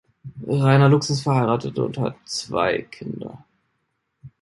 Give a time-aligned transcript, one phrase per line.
[0.47, 3.45] Rainer Lux ist verheiratet und hat zwei Kinder.